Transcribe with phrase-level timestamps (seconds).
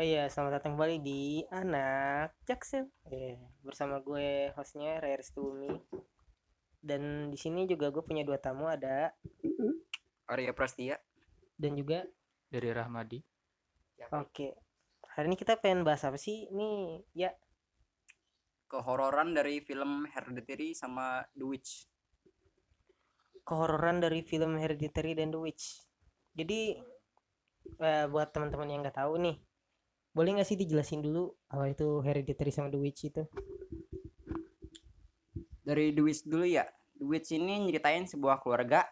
[0.00, 2.88] Oh iya, selamat datang kembali di Anak Jaksel.
[3.12, 5.68] Eh, bersama gue hostnya Ray Restumi.
[6.80, 9.12] Dan di sini juga gue punya dua tamu ada
[10.24, 10.96] Arya Prastia.
[11.60, 12.08] dan juga
[12.48, 13.20] dari Rahmadi.
[14.08, 14.48] oke.
[15.04, 16.48] Hari ini kita pengen bahas apa sih?
[16.48, 17.36] Ini ya
[18.72, 21.84] Kehororan dari film Hereditary sama The Witch.
[23.44, 25.84] kehororan dari film Hereditary dan The Witch.
[26.32, 26.80] Jadi
[27.84, 29.36] eh, buat teman-teman yang nggak tahu nih,
[30.10, 33.22] boleh nggak sih dijelasin dulu apa itu Hereditary sama The Witch itu?
[35.62, 36.66] Dari The Witch dulu ya.
[36.98, 38.84] The Witch ini nyeritain sebuah keluarga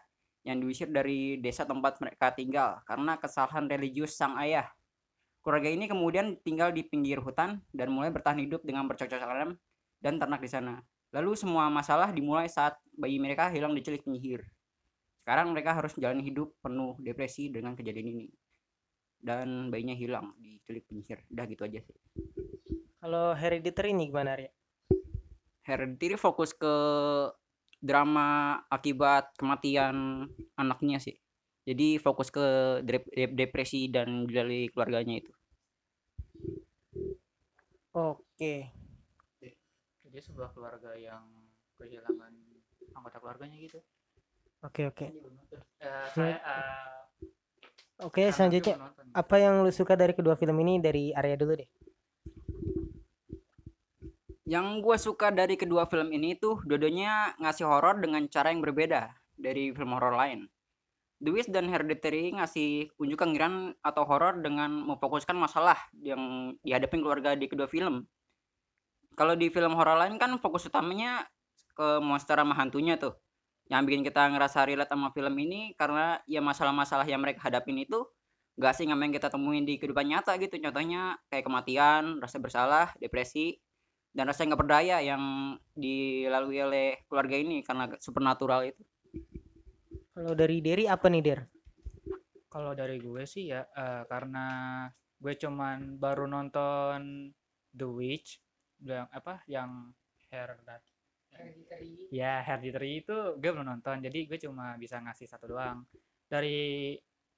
[0.47, 4.65] yang diusir dari desa tempat mereka tinggal karena kesalahan religius sang ayah.
[5.43, 9.55] Keluarga ini kemudian tinggal di pinggir hutan dan mulai bertahan hidup dengan bercocok tanam
[9.99, 10.79] dan ternak di sana.
[11.11, 14.45] Lalu semua masalah dimulai saat bayi mereka hilang diculik penyihir.
[15.23, 18.27] Sekarang mereka harus menjalani hidup penuh depresi dengan kejadian ini.
[19.19, 21.19] Dan bayinya hilang diculik penyihir.
[21.27, 21.95] Udah gitu aja sih.
[22.99, 24.51] Kalau Hereditary ini gimana ya?
[25.67, 26.75] Hereditary fokus ke
[27.79, 30.27] drama akibat kematian
[30.59, 31.15] anaknya sih.
[31.63, 35.31] Jadi fokus ke dep- dep- depresi dan dari keluarganya itu.
[37.93, 38.73] Oke.
[40.03, 41.21] Jadi sebuah keluarga yang
[41.77, 42.33] kehilangan
[42.97, 43.79] anggota keluarganya gitu.
[44.65, 45.05] Oke, oke.
[45.79, 46.98] Eh, saya eh,
[47.99, 48.75] Oke, karena selanjutnya
[49.11, 51.69] apa yang lu suka dari kedua film ini dari Arya dulu deh.
[54.47, 59.11] Yang gue suka dari kedua film ini tuh dua-duanya ngasih horor dengan cara yang berbeda
[59.35, 60.47] dari film horor lain.
[61.19, 67.35] The Witch dan Hereditary ngasih unjuk kengerian atau horor dengan memfokuskan masalah yang dihadapin keluarga
[67.35, 68.07] di kedua film.
[69.19, 71.27] Kalau di film horor lain kan fokus utamanya
[71.75, 73.19] ke monster sama hantunya tuh.
[73.69, 78.01] Yang bikin kita ngerasa relate sama film ini karena ya masalah-masalah yang mereka hadapin itu
[78.59, 80.59] gak sih yang kita temuin di kehidupan nyata gitu.
[80.59, 83.55] Contohnya kayak kematian, rasa bersalah, depresi,
[84.11, 88.81] dan rasa nggak berdaya yang dilalui oleh keluarga ini karena supernatural itu.
[90.11, 91.39] Kalau dari Derry apa nih, Der?
[92.49, 94.45] Kalau dari gue sih ya eh, karena
[95.21, 97.29] gue cuman baru nonton
[97.71, 98.41] The Witch
[98.81, 99.93] yang apa yang
[101.39, 101.79] Heredat
[102.11, 105.87] ya Hereditary itu gue belum nonton jadi gue cuma bisa ngasih satu doang.
[106.27, 106.93] Dari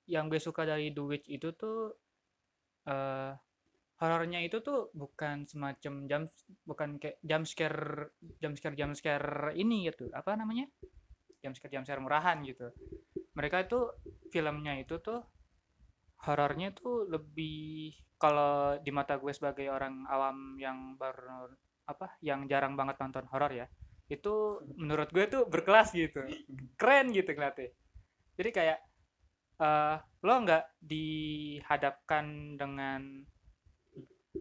[0.10, 1.94] yang gue suka dari The Witch itu tuh
[2.90, 3.32] eh
[4.02, 6.26] horornya itu tuh bukan semacam jam
[6.66, 8.10] bukan kayak jump scare
[8.42, 10.10] jump scare jump scare ini gitu.
[10.10, 10.66] Apa namanya?
[11.46, 12.74] Jump scare jump scare murahan gitu.
[13.38, 13.80] Mereka itu
[14.34, 15.22] filmnya itu tuh
[16.26, 21.50] horornya tuh lebih kalau di mata gue sebagai orang awam yang baru
[21.90, 23.66] apa yang jarang banget nonton horor ya
[24.12, 24.36] itu
[24.76, 26.22] menurut gue tuh berkelas gitu.
[26.80, 27.70] Keren gitu ngeliatnya.
[28.40, 28.80] Jadi kayak
[29.62, 32.26] eh lo nggak dihadapkan
[32.62, 33.02] dengan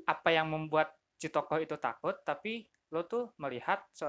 [0.07, 4.09] apa yang membuat si tokoh itu takut tapi lo tuh melihat se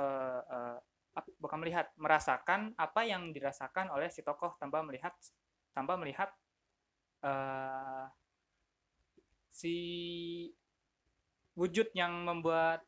[1.18, 5.14] ap- bukan melihat merasakan apa yang dirasakan oleh si tokoh tanpa melihat
[5.76, 6.30] tanpa melihat
[7.24, 8.06] eh
[9.52, 10.52] si
[11.60, 12.84] wujud yang membuat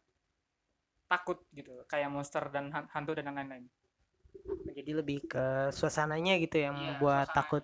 [1.13, 3.69] takut gitu kayak monster dan han- hantu dan lain-lain
[4.73, 7.37] Jadi lebih ke suasananya gitu yang Iya, membuat suasananya.
[7.37, 7.63] takut.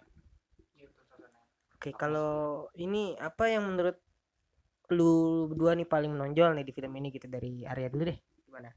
[0.78, 1.02] gitu.
[1.76, 3.98] Oke, kalau ini apa yang menurut
[4.94, 8.18] lu berdua nih paling menonjol nih di film ini gitu dari Arya dulu deh.
[8.46, 8.70] Gimana?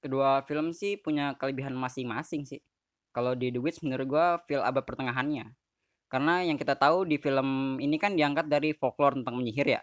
[0.00, 2.60] Kedua film sih punya kelebihan masing-masing sih.
[3.14, 5.52] Kalau di The Witch menurut gua feel abad pertengahannya.
[6.10, 9.82] Karena yang kita tahu di film ini kan diangkat dari folklore tentang penyihir ya.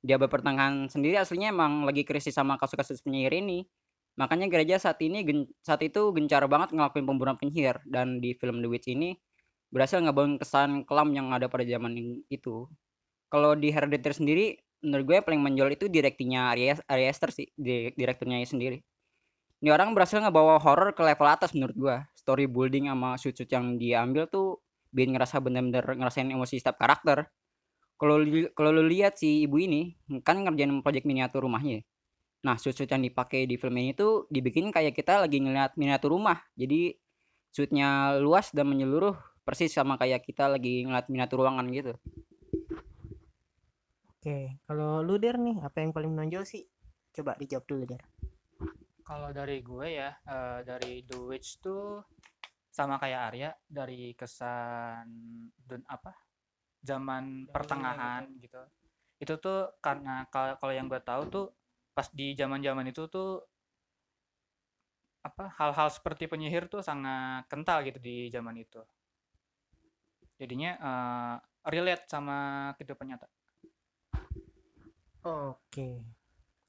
[0.00, 3.68] Di abad pertengahan sendiri aslinya emang lagi krisis sama kasus-kasus penyihir ini.
[4.16, 5.24] Makanya gereja saat ini
[5.60, 9.16] saat itu gencar banget ngelakuin pembunuhan penyihir dan di film The Witch ini
[9.70, 12.66] berhasil ngebangun kesan kelam yang ada pada zaman itu.
[13.30, 14.46] Kalau di Hereditary sendiri
[14.82, 18.80] menurut gue paling menjual itu direktingnya Ari Aster sih, di- direkturnya sendiri.
[19.60, 21.96] Ini orang berhasil ngebawa horor ke level atas menurut gua.
[22.16, 27.28] Story building sama shoot-shoot yang diambil tuh bikin ngerasa bener-bener ngerasain emosi setiap karakter.
[28.00, 29.92] Kalau lu lihat si ibu ini
[30.24, 31.78] kan ngerjain project miniatur rumahnya.
[31.78, 31.82] ya.
[32.40, 36.40] Nah, shoot-shoot yang dipakai di film ini tuh dibikin kayak kita lagi ngeliat miniatur rumah.
[36.56, 36.96] Jadi
[37.52, 39.12] shootnya luas dan menyeluruh
[39.44, 41.92] persis sama kayak kita lagi ngeliat miniatur ruangan gitu.
[44.16, 46.64] Oke, kalau lu Der nih apa yang paling menonjol sih?
[47.12, 48.02] Coba dijawab dulu Der.
[49.04, 52.00] Kalau dari gue ya, eh, dari The Witch tuh
[52.72, 55.04] sama kayak Arya dari kesan
[55.68, 56.29] dan apa
[56.80, 58.60] zaman pertengahan gitu.
[59.20, 61.46] Itu tuh karena kalau yang gue tahu tuh
[61.92, 63.44] pas di zaman-zaman itu tuh
[65.20, 68.80] apa hal-hal seperti penyihir tuh sangat kental gitu di zaman itu.
[70.40, 71.36] Jadinya eh,
[71.68, 73.28] relate sama kehidupan nyata.
[75.28, 76.00] Oke.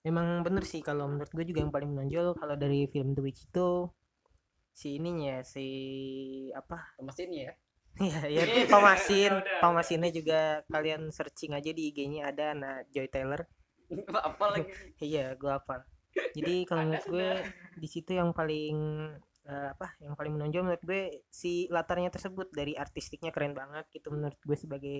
[0.03, 3.47] Emang bener sih kalau menurut gue juga yang paling menonjol kalau dari film The Witch
[3.47, 3.87] itu
[4.73, 5.67] si ininya si
[6.57, 7.53] apa mesinnya ya
[7.99, 13.43] ya ya itu Pamasin Pamasinnya juga kalian searching aja di IG-nya ada nah Joy Taylor.
[14.07, 14.71] Apa lagi.
[15.03, 15.83] Iya gue apa
[16.35, 17.29] jadi kalau menurut gue
[17.79, 18.77] di situ yang paling
[19.47, 21.01] eh, apa yang paling menonjol menurut gue
[21.31, 22.51] si latarnya tersebut.
[22.51, 24.99] Dari artistiknya keren banget gitu menurut gue sebagai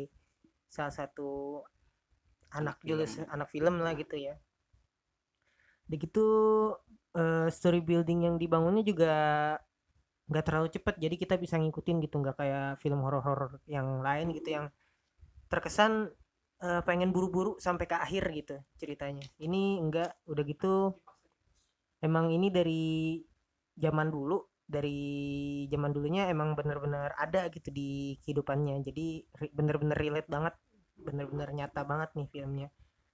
[0.72, 1.62] salah satu
[2.52, 3.28] anak julus film.
[3.32, 4.36] anak film lah gitu ya.
[5.88, 6.28] Udah gitu
[7.16, 9.14] eh, story building yang dibangunnya juga
[10.32, 14.56] nggak terlalu cepat jadi kita bisa ngikutin gitu nggak kayak film horor-horor yang lain gitu
[14.56, 14.66] yang
[15.52, 16.08] terkesan
[16.64, 19.28] eh, pengen buru-buru sampai ke akhir gitu ceritanya.
[19.44, 20.96] Ini enggak udah gitu
[22.00, 23.20] emang ini dari
[23.76, 24.40] zaman dulu
[24.72, 25.00] dari
[25.68, 28.80] zaman dulunya emang bener-bener ada gitu di kehidupannya.
[28.88, 30.56] Jadi bener-bener relate banget
[30.96, 32.70] bener-bener nyata banget nih filmnya.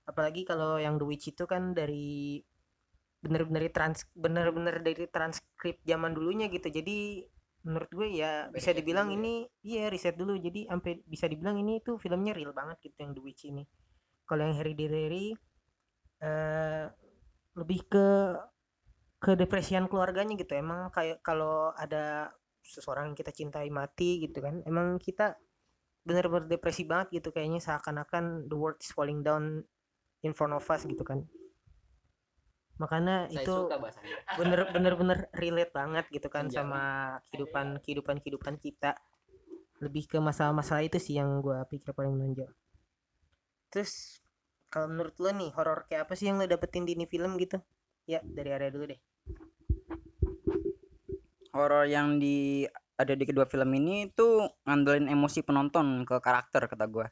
[0.05, 2.39] Apalagi kalau yang The Witch itu kan dari
[3.17, 6.69] bener-bener trans bener-bener dari transkrip zaman dulunya gitu.
[6.69, 7.25] Jadi
[7.65, 9.15] menurut gue ya bisa dibilang ya?
[9.17, 9.33] ini
[9.65, 10.37] iya riset dulu.
[10.37, 13.63] Jadi sampai bisa dibilang ini tuh filmnya real banget gitu yang The Witch ini.
[14.27, 15.33] Kalau yang Hereditary
[16.17, 16.85] eh
[17.57, 18.07] lebih ke
[19.17, 20.53] ke depresian keluarganya gitu.
[20.53, 22.31] Emang kayak kalau ada
[22.61, 25.39] seseorang yang kita cintai mati gitu kan emang kita
[26.03, 27.59] bener-bener depresi banget gitu kayaknya.
[27.59, 29.65] Seakan-akan the world is falling down
[30.21, 31.25] in front of us gitu kan
[32.77, 33.55] makanya saya itu
[34.37, 36.61] bener bener bener relate banget gitu kan Senja.
[36.61, 36.83] sama
[37.29, 38.97] kehidupan kehidupan kehidupan kita.
[39.77, 42.49] Lebih ke masalah-masalah itu sih yang gue pikir paling menonjol.
[43.69, 44.21] Terus
[44.73, 47.61] kalau menurut lo nih horor kayak apa sih yang lo dapetin di ini film gitu?
[48.09, 48.99] Ya dari area dulu deh.
[51.53, 52.65] Horor yang di
[52.97, 57.05] ada di kedua film ini tuh ngandelin emosi penonton ke karakter kata gua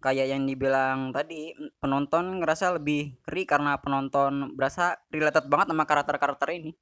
[0.00, 6.48] kayak yang dibilang tadi penonton ngerasa lebih ngeri karena penonton berasa related banget sama karakter-karakter
[6.52, 6.72] ini.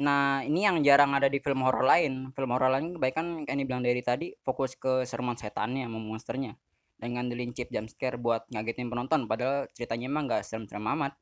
[0.00, 2.32] Nah ini yang jarang ada di film horor lain.
[2.32, 6.56] Film horor lain kebanyakan kayak yang dibilang dari tadi fokus ke seruman setannya sama monsternya.
[7.00, 11.12] Dan ngandelin chip jump scare buat ngagetin penonton padahal ceritanya emang nggak serem-serem amat.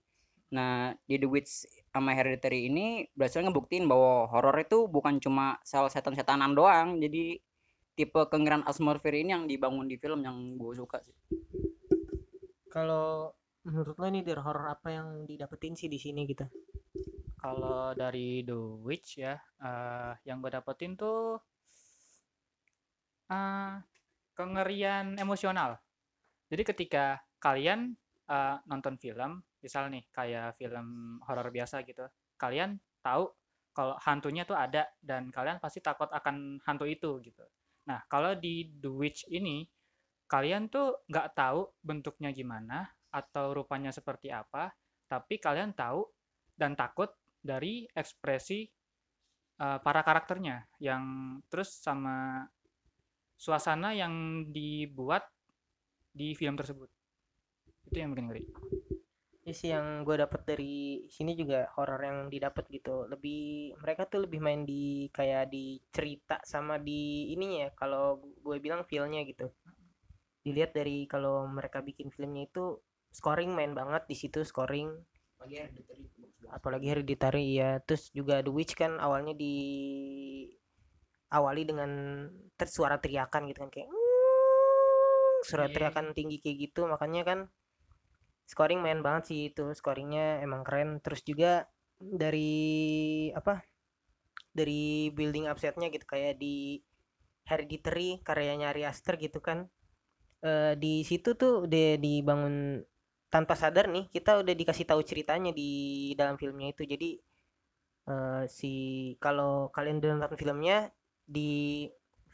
[0.54, 5.90] Nah di The Witch sama Hereditary ini berhasil ngebuktiin bahwa horor itu bukan cuma soal
[5.90, 7.02] setan-setanan doang.
[7.02, 7.42] Jadi
[7.98, 11.16] tipe kengerian atmosfer ini yang dibangun di film yang gue suka sih
[12.70, 13.34] kalau
[13.66, 16.46] menurut lo nih dari horor apa yang didapetin sih di sini gitu
[17.38, 21.38] Kalau dari The Witch ya, eh, yang gue dapetin tuh
[23.30, 23.74] eh,
[24.34, 25.78] kengerian emosional.
[26.50, 27.94] Jadi ketika kalian
[28.26, 33.30] eh, nonton film, misal nih kayak film horor biasa gitu, kalian tahu
[33.70, 37.46] kalau hantunya tuh ada dan kalian pasti takut akan hantu itu gitu.
[37.88, 39.64] Nah, kalau di The Witch ini
[40.28, 44.68] kalian tuh nggak tahu bentuknya gimana atau rupanya seperti apa,
[45.08, 46.04] tapi kalian tahu
[46.52, 47.08] dan takut
[47.40, 48.68] dari ekspresi
[49.64, 52.44] uh, para karakternya yang terus sama
[53.40, 55.24] suasana yang dibuat
[56.12, 56.90] di film tersebut.
[57.88, 58.44] Itu yang bikin ngeri.
[59.48, 63.08] Ini sih yang gue dapat dari sini juga horor yang didapat gitu.
[63.08, 68.56] Lebih mereka tuh lebih main di kayak di cerita sama di ininya ya kalau gue
[68.60, 69.48] bilang feelnya gitu.
[70.44, 72.76] Dilihat dari kalau mereka bikin filmnya itu
[73.08, 74.92] scoring main banget di situ scoring.
[76.52, 79.54] Apalagi Hereditary ya terus juga The Witch kan awalnya di
[81.32, 81.88] awali dengan
[82.52, 83.88] ter suara teriakan gitu kan kayak
[85.40, 85.72] suara Iya.
[85.72, 86.84] teriakan tinggi kayak gitu.
[86.84, 87.38] Makanya kan
[88.50, 90.88] scoring main banget sih itu scoringnya emang keren.
[91.04, 91.68] Terus juga
[92.00, 92.52] dari
[93.36, 93.60] apa
[94.58, 96.80] dari building up setnya gitu kayak di
[97.48, 99.68] Hereditary karyanya Ari Aster gitu kan.
[100.44, 102.84] Eh, di situ tuh udah dibangun
[103.28, 105.70] tanpa sadar nih kita udah dikasih tahu ceritanya di
[106.18, 106.82] dalam filmnya itu.
[106.92, 107.10] Jadi
[108.12, 108.72] eh, si
[109.24, 110.76] kalau kalian udah nonton filmnya
[111.36, 111.50] di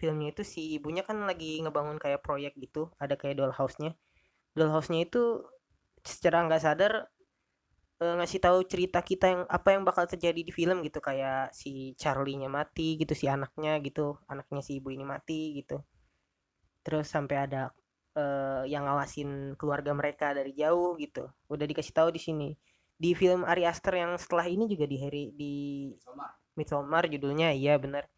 [0.00, 2.90] filmnya itu si ibunya kan lagi ngebangun kayak proyek gitu.
[3.02, 3.92] Ada kayak dollhouse-nya.
[4.58, 5.22] Dollhouse-nya itu
[6.04, 6.92] secara nggak sadar
[8.02, 10.98] eh, ngasih tahu cerita kita yang apa yang bakal terjadi di film gitu.
[11.08, 11.70] Kayak si
[12.00, 15.82] Charlie-nya mati gitu si anaknya gitu anaknya si ibu ini mati gitu.
[16.84, 17.62] Terus sampai ada
[18.18, 21.28] eh, yang ngawasin keluarga mereka dari jauh gitu.
[21.52, 22.48] Udah dikasih tahu di sini.
[22.94, 25.54] Di film Ari Aster yang setelah ini juga di Harry di
[26.58, 27.04] Midsommar.
[27.10, 28.13] Judulnya iya benar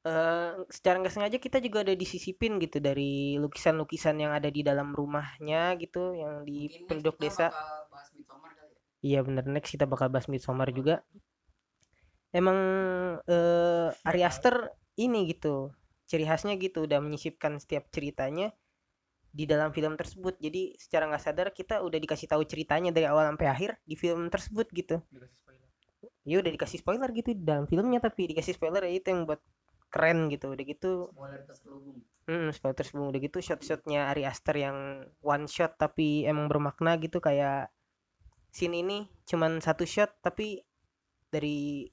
[0.00, 4.96] eh secara nggak sengaja kita juga ada disisipin gitu dari lukisan-lukisan yang ada di dalam
[4.96, 7.52] rumahnya gitu yang di penduduk desa
[9.00, 11.00] Iya bener next kita bakal bahas Midsommar juga.
[12.36, 12.58] Emang
[13.24, 15.72] eh Ari Aster ini gitu.
[16.04, 18.52] Ciri khasnya gitu udah menyisipkan setiap ceritanya
[19.30, 23.30] di dalam film tersebut jadi secara nggak sadar kita udah dikasih tahu ceritanya dari awal
[23.30, 25.68] sampai akhir di film tersebut gitu Dikasih spoiler.
[26.26, 29.38] ya udah dikasih spoiler gitu di dalam filmnya tapi dikasih spoiler ya itu yang buat
[29.90, 30.54] keren gitu.
[30.54, 31.98] Udah gitu spoiler terselubung
[32.30, 37.18] hmm, spoiler tersebut udah gitu shot-shotnya Ari Aster yang one shot tapi emang bermakna gitu
[37.18, 37.74] kayak
[38.54, 40.62] scene ini cuman satu shot tapi
[41.30, 41.90] dari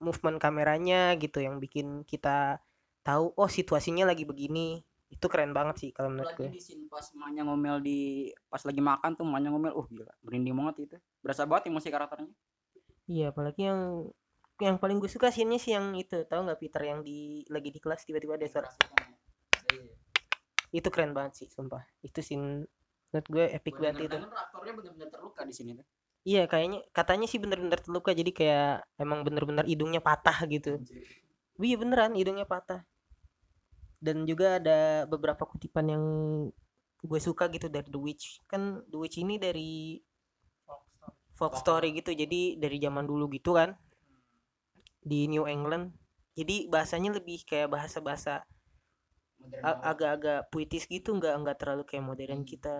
[0.00, 2.58] movement kameranya gitu yang bikin kita
[3.04, 4.80] tahu oh situasinya lagi begini.
[5.10, 6.46] Itu keren banget sih kalau menurut gue.
[6.46, 10.14] apalagi di scene pas emaknya ngomel di pas lagi makan tuh emaknya ngomel uh gila
[10.22, 10.96] merinding banget itu.
[11.20, 12.32] Berasa banget emosi karakternya.
[13.10, 14.06] Iya apalagi yang
[14.60, 16.28] yang paling gue suka scene-nya sih yang itu.
[16.28, 18.70] Tahu nggak Peter yang di lagi di kelas tiba-tiba ada suara?
[20.70, 21.82] Itu keren banget sih sumpah.
[22.04, 22.68] Itu scene
[23.10, 24.16] menurut gue epic banget itu.
[24.16, 25.86] Bener-bener aktornya bener-bener terluka di sini tuh
[26.20, 28.12] iya kayaknya katanya sih bener-bener terluka.
[28.12, 30.78] Jadi kayak emang bener-bener hidungnya patah gitu.
[31.60, 32.84] Iya beneran hidungnya patah.
[34.00, 36.04] Dan juga ada beberapa kutipan yang
[37.00, 38.44] gue suka gitu dari The Witch.
[38.44, 39.96] Kan The Witch ini dari
[41.34, 42.12] folk story gitu.
[42.12, 43.72] Jadi dari zaman dulu gitu kan
[45.04, 45.92] di New England.
[46.38, 48.44] Jadi bahasanya lebih kayak bahasa-bahasa
[49.40, 49.90] Modern a- banget.
[49.92, 52.76] agak-agak puitis gitu nggak nggak terlalu kayak modern kita.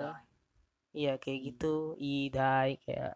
[1.00, 1.96] iya kayak gitu.
[1.98, 3.12] Idai kayak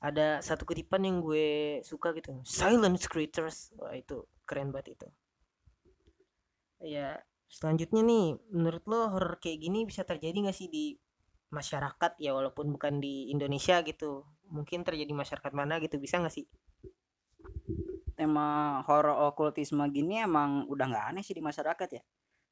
[0.00, 1.48] ada satu kutipan yang gue
[1.90, 2.32] suka gitu.
[2.58, 3.58] Silent creatures.
[3.80, 4.16] Wah itu
[4.48, 5.06] keren banget itu.
[6.94, 7.08] Ya
[7.56, 8.26] selanjutnya nih
[8.56, 10.84] menurut lo horror kayak gini bisa terjadi nggak sih di
[11.52, 12.12] masyarakat?
[12.24, 14.24] Ya walaupun bukan di Indonesia gitu.
[14.56, 16.46] Mungkin terjadi masyarakat mana gitu bisa nggak sih
[18.20, 22.02] tema horor okultisme gini emang udah nggak aneh sih di masyarakat ya.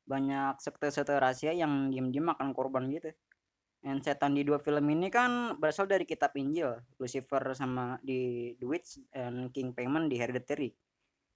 [0.08, 3.12] Banyak sekte-sekte rahasia yang diem-diem makan korban gitu.
[3.84, 8.66] Dan setan di dua film ini kan berasal dari kitab Injil Lucifer sama di The
[8.66, 10.72] Witch dan King Payment di Hereditary.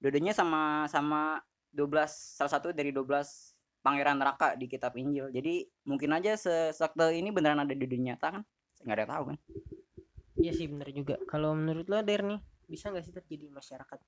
[0.01, 1.39] Dua-duanya sama sama
[1.71, 1.93] 12
[2.41, 5.29] salah satu dari 12 pangeran neraka di kitab Injil.
[5.31, 8.43] Jadi mungkin aja se- sekte ini beneran ada di dunia nyata kan?
[8.83, 9.39] Nggak ada tahu kan?
[10.41, 11.21] Iya sih bener juga.
[11.31, 13.99] Kalau menurut lo Der nih bisa nggak sih terjadi di masyarakat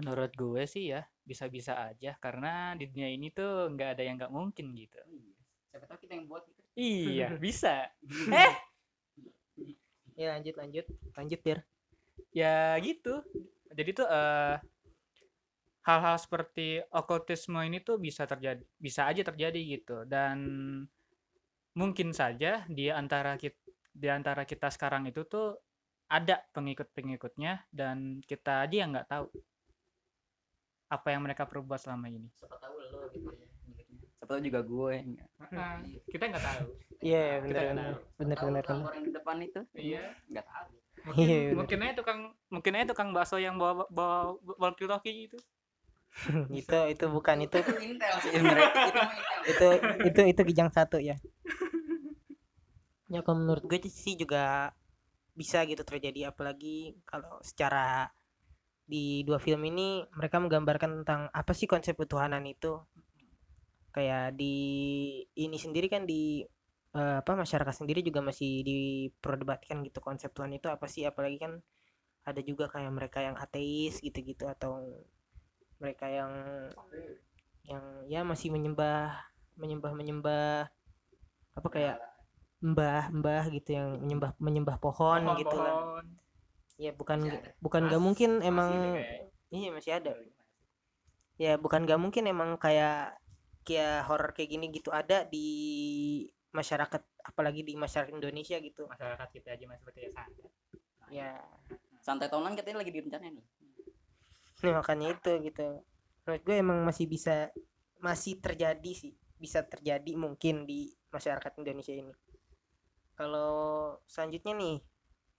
[0.00, 2.16] Menurut gue sih ya bisa-bisa aja.
[2.16, 4.98] Karena di dunia ini tuh nggak ada yang nggak mungkin gitu.
[5.70, 6.60] siapa tahu kita yang buat gitu.
[6.74, 7.86] Iya bisa.
[8.32, 8.54] Eh!
[10.16, 10.86] Ya lanjut lanjut.
[11.14, 11.60] Lanjut Der
[12.34, 13.22] ya gitu.
[13.70, 14.56] Jadi tuh eh,
[15.86, 20.04] hal-hal seperti okultisme ini tuh bisa terjadi, bisa aja terjadi gitu.
[20.04, 20.38] Dan
[21.74, 23.58] mungkin saja di antara kita
[23.90, 25.58] di antara kita sekarang itu tuh
[26.10, 29.26] ada pengikut-pengikutnya dan kita aja yang nggak tahu
[30.90, 32.26] apa yang mereka perbuat selama ini.
[32.34, 33.46] siapa tahu lo gitu ya
[34.18, 35.28] siapa tahu juga gue enggak
[36.10, 36.64] kita nggak tahu.
[37.00, 37.94] iya bener Tahu.
[38.20, 39.60] Bener kan bener orang di depan itu?
[39.72, 40.02] Iya.
[40.28, 40.68] nggak tahu.
[41.00, 41.56] Mungkin, Iya, bener.
[41.56, 42.20] mungkin aja tukang
[42.52, 45.38] mungkin aja tukang bakso yang bawa bawa walkie talkie gitu.
[46.60, 48.30] itu itu bukan itu itu intel sih.
[48.34, 49.08] Itu intel.
[49.48, 49.68] itu
[50.10, 51.16] itu itu kijang satu ya.
[53.10, 54.74] Ya kalau menurut gue sih juga
[55.32, 56.28] bisa gitu terjadi.
[56.30, 58.12] Apalagi kalau secara
[58.90, 62.82] di dua film ini mereka menggambarkan tentang apa sih konsep ketuhanan itu.
[63.94, 64.54] Kayak di
[65.38, 66.42] ini sendiri kan di
[66.98, 71.06] eh, apa masyarakat sendiri juga masih diperdebatkan gitu konsep Tuhan itu apa sih.
[71.06, 71.62] Apalagi kan
[72.26, 74.82] ada juga kayak mereka yang ateis gitu-gitu atau
[75.80, 76.32] mereka yang
[77.64, 79.14] yang ya masih menyembah
[79.56, 80.68] menyembah menyembah
[81.56, 81.96] apa kayak
[82.60, 85.72] mbah mbah gitu yang menyembah menyembah pohon, gitu lah.
[85.72, 86.06] pohon.
[86.80, 87.28] Ya bukan
[87.60, 88.70] bukan nggak mungkin masih emang
[89.52, 90.12] iya masih ada.
[91.36, 93.20] Ya bukan nggak mungkin emang kayak
[93.68, 95.48] kayak horor kayak gini gitu ada di
[96.56, 98.88] masyarakat apalagi di masyarakat Indonesia gitu.
[98.88, 100.50] Masyarakat kita aja masih percaya santet.
[101.12, 101.36] ya.
[102.00, 103.46] Santai tahunan katanya lagi direncanain nih.
[104.64, 105.84] Nah, makanya itu gitu.
[106.24, 107.52] Menurut gue emang masih bisa
[108.00, 112.12] masih terjadi sih, bisa terjadi mungkin di masyarakat Indonesia ini.
[113.16, 114.76] Kalau selanjutnya nih,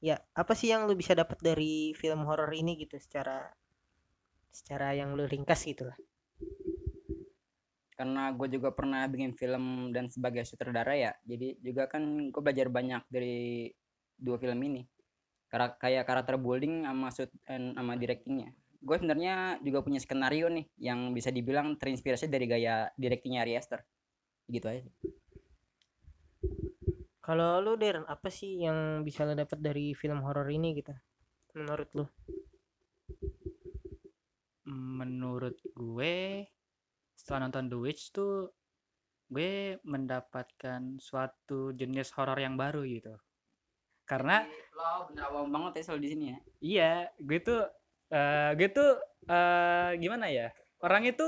[0.02, 3.54] ya apa sih yang lu bisa dapat dari film horor ini gitu secara
[4.52, 5.98] secara yang lu ringkas gitu lah.
[7.96, 12.66] karena gue juga pernah bikin film dan sebagai sutradara ya jadi juga kan gue belajar
[12.66, 13.70] banyak dari
[14.18, 14.82] dua film ini
[15.46, 20.66] Kara- kayak karakter building sama shoot and sama directingnya gue sebenarnya juga punya skenario nih
[20.82, 23.86] yang bisa dibilang terinspirasi dari gaya directingnya Ari Aster
[24.50, 24.82] gitu aja.
[27.22, 30.94] Kalau lu Der, apa sih yang bisa lu dapat dari film horor ini gitu?
[31.54, 32.06] Menurut lu?
[34.72, 36.46] menurut gue
[37.18, 38.54] setelah nonton The Witch tuh
[39.32, 43.16] gue mendapatkan suatu jenis horor yang baru gitu
[44.06, 44.44] karena
[44.76, 47.64] lo bener awam banget ya soal di sini ya iya gue tuh
[48.12, 48.92] eh, gue tuh
[49.32, 50.52] eh, gimana ya
[50.84, 51.28] orang itu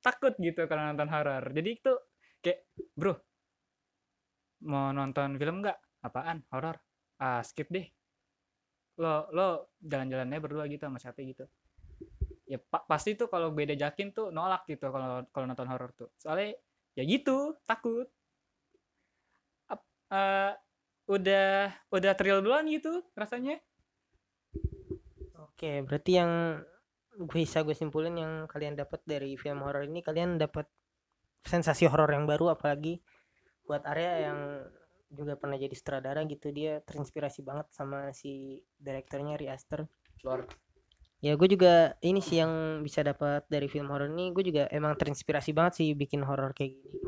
[0.00, 1.92] takut gitu kalau nonton horor jadi itu
[2.96, 3.14] bro
[4.64, 5.78] mau nonton film nggak?
[6.02, 6.42] Apaan?
[6.50, 6.76] Horor?
[7.18, 7.86] Ah skip deh.
[8.98, 11.46] Lo lo jalan-jalannya berdua gitu sama siapa gitu.
[12.48, 16.10] Ya pa pasti tuh kalau beda jakin tuh nolak gitu kalau kalau nonton horor tuh.
[16.18, 16.56] Soalnya
[16.98, 18.08] ya gitu takut.
[19.70, 20.52] Ap, uh,
[21.08, 23.60] udah udah thrill duluan gitu rasanya.
[25.38, 26.62] Oke berarti yang
[27.26, 30.70] bisa gue simpulin yang kalian dapat dari film horor ini kalian dapat
[31.42, 33.02] sensasi horor yang baru apalagi
[33.68, 34.38] buat area yang
[35.12, 39.84] juga pernah jadi sutradara gitu dia terinspirasi banget sama si direkturnya Ari Aster.
[40.24, 40.48] Luar
[41.18, 44.94] ya gue juga ini sih yang bisa dapat dari film horor ini gue juga emang
[44.94, 46.98] terinspirasi banget sih bikin horor kayak gini.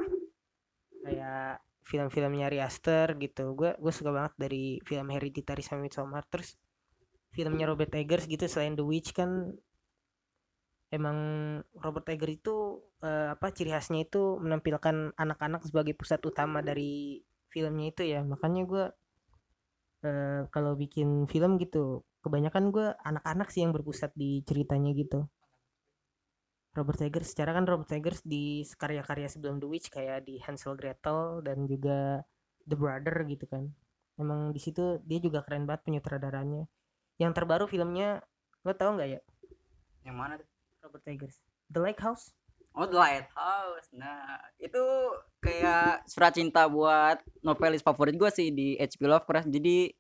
[1.00, 3.54] Kayak film-filmnya Ari Aster gitu.
[3.54, 6.24] Gue gue suka banget dari film Hereditary sama Midsommar.
[6.28, 6.58] Terus
[7.30, 9.54] filmnya Robert Eggers gitu selain The Witch kan
[10.90, 11.18] emang
[11.78, 17.94] Robert Eggers itu uh, apa ciri khasnya itu menampilkan anak-anak sebagai pusat utama dari filmnya
[17.94, 18.20] itu ya.
[18.26, 18.84] Makanya gue
[20.06, 25.30] uh, kalau bikin film gitu kebanyakan gue anak-anak sih yang berpusat di ceritanya gitu.
[26.70, 31.42] Robert Eggers secara kan Robert Eggers di karya-karya sebelum The Witch kayak di Hansel Gretel
[31.42, 32.22] dan juga
[32.66, 33.66] The Brother gitu kan.
[34.14, 36.66] Emang di situ dia juga keren banget penyutradaranya.
[37.18, 38.22] Yang terbaru filmnya
[38.62, 39.20] lo tau nggak ya?
[40.06, 40.59] Yang mana tuh
[40.90, 41.38] Robert Eggers?
[41.70, 42.34] The Lighthouse
[42.74, 44.82] Oh The Lighthouse Nah itu
[45.38, 49.06] kayak surat cinta buat novelis favorit gue sih di H.P.
[49.06, 49.54] Lovecraft.
[49.54, 49.94] Jadi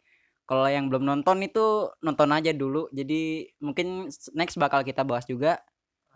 [0.50, 2.90] kalau yang belum nonton itu nonton aja dulu.
[2.90, 5.62] Jadi mungkin next bakal kita bahas juga.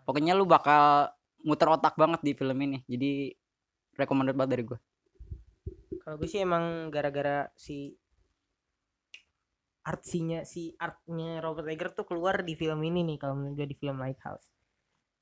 [0.03, 1.07] Pokoknya lu bakal
[1.47, 2.83] muter otak banget di film ini.
[2.83, 3.31] Jadi
[3.95, 4.79] recommended banget dari gue
[6.03, 7.95] Kalau gue sih emang gara-gara si
[9.85, 13.77] artsinya si artnya Robert Eggers tuh keluar di film ini nih kalau menurut gue di
[13.77, 14.54] film Lighthouse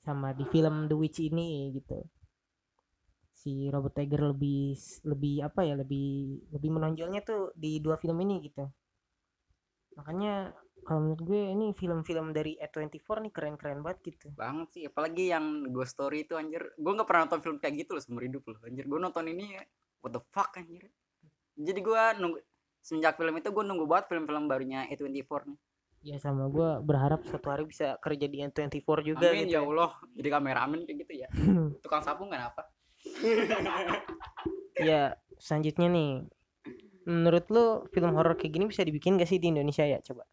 [0.03, 2.03] sama di film The Witch ini gitu.
[3.31, 4.75] Si Robert Eggers lebih
[5.07, 8.67] lebih apa ya lebih lebih menonjolnya tuh di dua film ini gitu.
[9.95, 10.51] Makanya
[10.83, 14.27] kalau menurut gue ini film-film dari A24 nih keren-keren banget gitu.
[14.35, 16.75] Banget sih apalagi yang Ghost Story itu anjir.
[16.75, 18.59] Gue nggak pernah nonton film kayak gitu loh seumur hidup loh.
[18.67, 19.55] Anjir gue nonton ini
[20.03, 20.91] what the fuck anjir.
[21.55, 22.39] Jadi gue nunggu
[22.83, 25.59] semenjak film itu gue nunggu banget film-film barunya A24 nih
[26.03, 29.91] ya sama gue berharap suatu hari bisa kerja di N24 juga Amin gitu ya Allah.
[30.19, 31.27] Jadi kameramen kayak gitu ya.
[31.83, 32.63] Tukang sapu nggak apa?
[34.73, 36.11] Ya selanjutnya nih.
[37.05, 40.01] Menurut lo film horor kayak gini bisa dibikin gak sih di Indonesia ya?
[40.01, 40.25] Coba.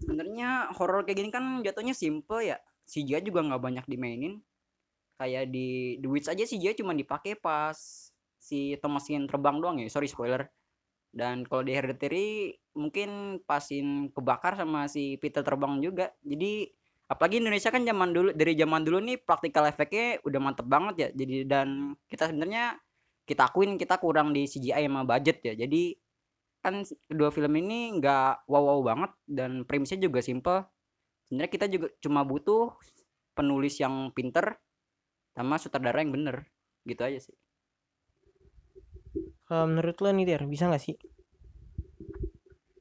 [0.00, 2.56] Sebenarnya horor kayak gini kan jatuhnya simple ya.
[2.88, 4.40] CGI juga nggak banyak dimainin.
[5.20, 7.76] Kayak di The Witch aja CGI cuma dipakai pas
[8.40, 9.92] si Thomasin terbang doang ya.
[9.92, 10.48] Sorry spoiler
[11.16, 16.12] dan kalau di Hereditary mungkin pasin kebakar sama si Peter terbang juga.
[16.20, 16.68] Jadi
[17.08, 21.08] apalagi Indonesia kan zaman dulu dari zaman dulu nih praktikal efeknya udah mantep banget ya.
[21.16, 22.76] Jadi dan kita sebenarnya
[23.24, 25.56] kita akuin kita kurang di CGI sama budget ya.
[25.56, 25.96] Jadi
[26.60, 30.68] kan kedua film ini nggak wow wow banget dan premisnya juga simple.
[31.24, 32.76] Sebenarnya kita juga cuma butuh
[33.32, 34.60] penulis yang pinter
[35.32, 36.44] sama sutradara yang bener.
[36.84, 37.36] Gitu aja sih
[39.46, 40.96] kalau menurut lo nih Der bisa nggak sih?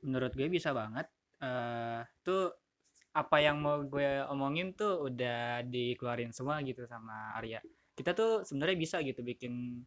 [0.02, 1.06] Menurut gue bisa banget.
[1.38, 2.50] Uh, tuh
[3.16, 7.62] apa yang mau gue omongin tuh udah dikeluarin semua gitu sama Arya.
[7.94, 9.86] Kita tuh sebenarnya bisa gitu bikin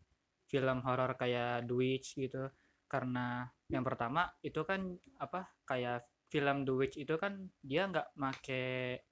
[0.48, 2.46] film horor kayak The Witch gitu.
[2.88, 9.02] Karena yang pertama itu kan apa kayak film The Witch itu kan dia nggak make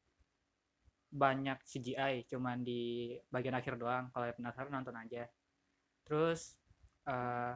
[1.07, 4.15] banyak CGI cuman di bagian akhir doang.
[4.15, 5.27] Kalau penasaran nonton aja.
[6.07, 6.55] Terus
[7.07, 7.55] uh,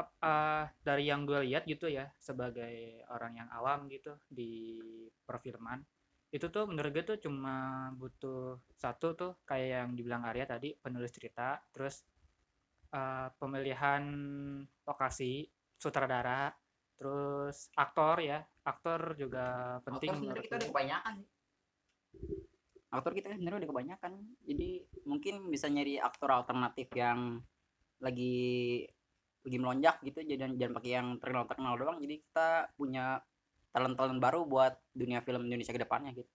[0.00, 4.80] uh, dari yang gue lihat gitu ya sebagai orang yang awam gitu di
[5.24, 5.84] perfilman
[6.30, 11.10] itu tuh menurut gue tuh cuma butuh satu tuh kayak yang dibilang Arya tadi penulis
[11.10, 12.06] cerita terus
[12.94, 14.02] uh, pemilihan
[14.86, 16.54] lokasi sutradara
[16.94, 21.14] terus aktor ya aktor juga penting aktor sebenarnya kita udah kebanyakan.
[22.90, 24.12] Aktor kita sebenarnya udah kebanyakan.
[24.44, 24.70] Jadi
[25.06, 27.38] mungkin bisa nyari aktor alternatif yang
[28.00, 28.84] lagi
[29.40, 31.98] lagi melonjak gitu jadi jangan pakai yang terkenal terkenal doang.
[32.00, 33.20] Jadi kita punya
[33.72, 36.30] talent talent baru buat dunia film Indonesia ke depannya gitu.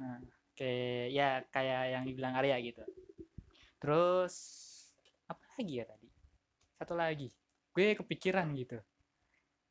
[0.00, 0.22] Nah
[0.56, 2.82] kayak ya kayak yang dibilang Arya gitu.
[3.78, 4.34] Terus
[5.30, 6.08] apa lagi ya tadi?
[6.78, 7.28] Satu lagi.
[7.74, 8.78] Gue kepikiran gitu.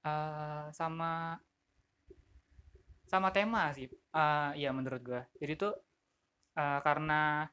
[0.05, 1.35] Uh, sama
[3.07, 3.91] sama tema sih.
[4.13, 5.21] Uh, ya menurut gue.
[5.41, 5.73] Jadi tuh
[6.55, 7.47] uh, karena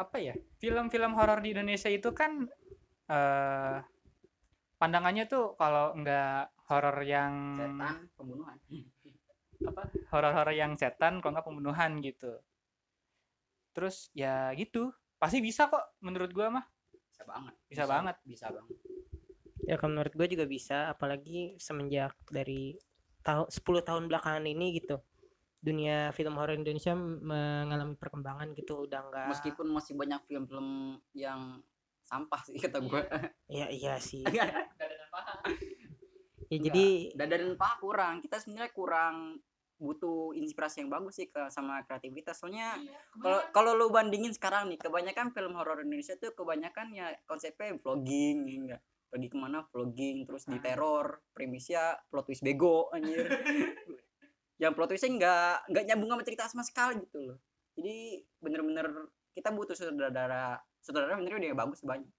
[0.00, 2.48] apa ya film-film horor di Indonesia itu kan
[3.12, 3.76] uh,
[4.80, 8.56] pandangannya tuh kalau nggak horor yang setan pembunuhan.
[9.60, 12.40] apa horor-horor yang setan kalau nggak pembunuhan gitu.
[13.76, 14.88] Terus ya gitu
[15.20, 16.64] pasti bisa kok menurut gua mah.
[17.12, 17.54] Bisa banget.
[17.68, 18.16] Bisa banget.
[18.24, 18.76] bisa banget.
[19.68, 22.80] Ya kalau menurut gue juga bisa, apalagi semenjak dari
[23.20, 24.96] tahun 10 tahun belakangan ini gitu.
[25.60, 31.60] Dunia film horor Indonesia mengalami perkembangan gitu, udah enggak meskipun masih banyak film-film yang
[32.00, 33.02] sampah sih kata gue
[33.46, 34.24] Iya iya sih.
[34.24, 35.34] Ada paha.
[36.50, 39.38] Ya jadi dada dan paha kurang kita sebenarnya kurang
[39.76, 42.76] butuh inspirasi yang bagus sih ke sama kreativitas soalnya
[43.16, 48.44] kalau kalau lu bandingin sekarang nih kebanyakan film horor Indonesia tuh kebanyakan ya konsepnya vlogging
[48.44, 50.62] ya enggak pergi ke mana vlogging terus di Ah.
[50.62, 53.24] teror premisnya plot twist bego anjir
[54.60, 57.38] yang plot twistnya enggak enggak nyambung sama cerita sama sekali gitu loh.
[57.80, 62.12] Jadi bener-bener kita butuh sutradara sutradara bener udah bagus banyak.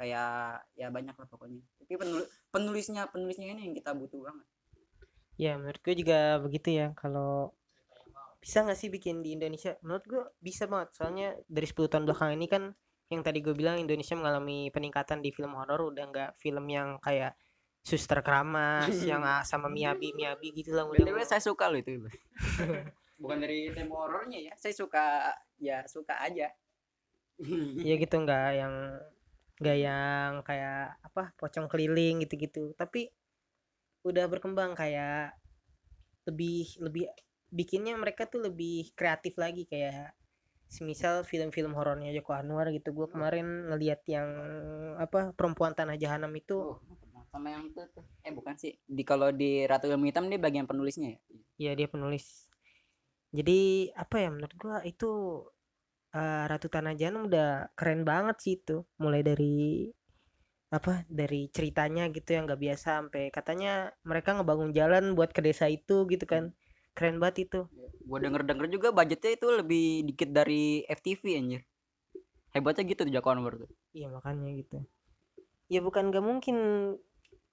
[0.00, 1.60] Kayak ya banyak lah pokoknya.
[1.84, 4.46] Tapi penul- penulisnya penulisnya ini yang kita butuh banget.
[5.36, 6.96] Ya menurut gue juga begitu ya.
[6.96, 7.52] Kalau
[8.40, 9.76] bisa nggak sih bikin di Indonesia?
[9.84, 10.96] Menurut gue bisa banget.
[10.96, 12.72] Soalnya dari 10 tahun belakangan ini kan
[13.12, 15.92] yang tadi gue bilang Indonesia mengalami peningkatan di film horor.
[15.92, 17.36] Udah nggak film yang kayak
[17.82, 21.98] Suster Keramas yang ah, sama Miyabi Miyabi gitu lah udah BTW saya suka loh itu
[23.22, 25.30] bukan dari tema horornya ya saya suka
[25.62, 26.50] ya suka aja.
[27.86, 28.74] Ya gitu nggak yang
[29.58, 32.74] nggak yang kayak apa pocong keliling gitu-gitu.
[32.74, 33.10] Tapi
[34.02, 35.38] udah berkembang kayak
[36.26, 37.10] lebih lebih
[37.50, 39.66] bikinnya mereka tuh lebih kreatif lagi.
[39.66, 40.14] Kayak
[40.70, 42.94] semisal film-film horornya Joko Anwar gitu.
[42.94, 44.28] Gue kemarin ngeliat yang
[44.98, 46.78] apa perempuan tanah jahanam itu Oh,
[47.32, 48.04] sama yang itu tuh.
[48.28, 48.76] Eh bukan sih.
[48.84, 51.18] Di kalau di Ratu Ilmu Hitam dia bagian penulisnya ya?
[51.56, 52.44] Ya dia penulis.
[53.32, 55.40] Jadi apa ya menurut gua itu
[56.12, 58.84] eh, Ratu Tanah Jahanam udah keren banget sih itu.
[59.00, 59.88] Mulai dari
[60.72, 65.72] apa dari ceritanya gitu yang nggak biasa sampai katanya mereka ngebangun jalan buat ke desa
[65.72, 66.52] itu gitu kan.
[66.92, 67.60] Keren banget itu.
[68.04, 71.64] Gua denger denger juga budgetnya itu lebih dikit dari FTV anjir.
[72.52, 73.72] Hebatnya gitu tuh Joko Anwar tuh.
[73.96, 74.84] Iya makanya gitu.
[75.72, 76.56] Ya bukan nggak mungkin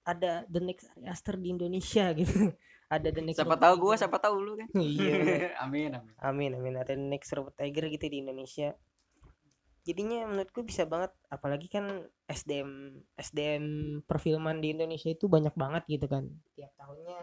[0.04, 2.52] ada the next Ari Aster di Indonesia gitu
[2.90, 4.00] ada the next siapa tahu gua Tiger.
[4.02, 8.18] siapa tahu lu kan iya amin amin Amin amin ada next Robert Tiger gitu di
[8.20, 8.74] Indonesia.
[9.80, 13.64] Jadinya menurutku bisa banget apalagi kan SDM SDM
[14.04, 16.28] perfilman di Indonesia itu banyak banget gitu kan.
[16.52, 17.18] Tiap tahunnya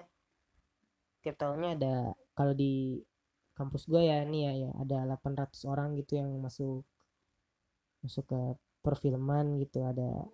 [1.22, 1.94] tiap tahunnya ada
[2.34, 3.04] kalau di
[3.54, 6.86] kampus gue ya nih ya, ya ada 800 orang gitu yang masuk
[8.06, 8.40] masuk ke
[8.86, 10.26] perfilman gitu ada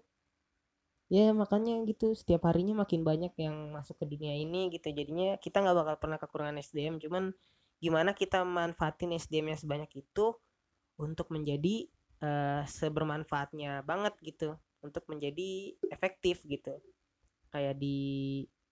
[1.14, 4.90] ya makanya gitu setiap harinya makin banyak yang masuk ke dunia ini gitu.
[4.90, 7.30] Jadinya kita nggak bakal pernah kekurangan SDM cuman
[7.78, 10.34] gimana kita manfaatin SDM yang sebanyak itu
[10.98, 11.86] untuk menjadi
[12.26, 16.82] eh, sebermanfaatnya banget gitu untuk menjadi efektif gitu.
[17.54, 17.98] Kayak di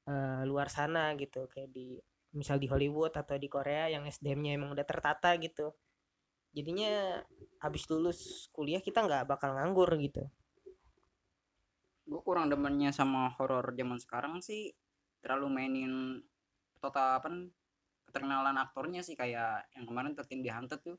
[0.09, 2.01] eh, luar sana gitu kayak di
[2.33, 5.77] misal di Hollywood atau di Korea yang SDM-nya emang udah tertata gitu.
[6.57, 7.21] Jadinya
[7.61, 10.25] habis lulus kuliah kita nggak bakal nganggur gitu
[12.05, 14.73] gue kurang demennya sama horor zaman sekarang sih.
[15.21, 15.93] Terlalu mainin
[16.81, 17.29] total apa
[18.09, 20.97] keterkenalan aktornya sih kayak yang kemarin tertin di Hunted tuh.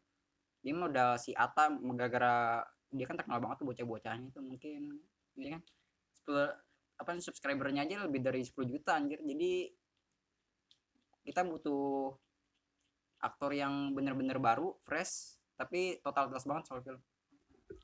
[0.62, 2.62] Dia udah si Ata gara-gara
[2.92, 5.02] dia kan terkenal banget tuh bocah-bocahnya tuh mungkin.
[5.34, 5.62] Ya kan
[6.12, 6.54] Sepuluh,
[7.02, 9.18] apa subscribernya aja lebih dari 10 juta anjir.
[9.18, 9.66] Jadi
[11.26, 12.14] kita butuh
[13.22, 17.02] aktor yang bener-bener baru fresh tapi totalitas banget soal film.